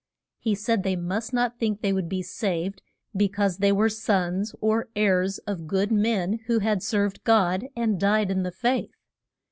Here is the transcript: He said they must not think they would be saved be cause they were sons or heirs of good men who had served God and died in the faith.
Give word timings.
He 0.39 0.55
said 0.55 0.81
they 0.81 0.95
must 0.95 1.31
not 1.31 1.59
think 1.59 1.81
they 1.81 1.93
would 1.93 2.09
be 2.09 2.23
saved 2.23 2.81
be 3.15 3.29
cause 3.29 3.59
they 3.59 3.71
were 3.71 3.87
sons 3.87 4.55
or 4.59 4.89
heirs 4.95 5.37
of 5.45 5.67
good 5.67 5.91
men 5.91 6.39
who 6.47 6.57
had 6.57 6.81
served 6.81 7.23
God 7.23 7.67
and 7.75 7.99
died 7.99 8.31
in 8.31 8.41
the 8.41 8.51
faith. 8.51 8.95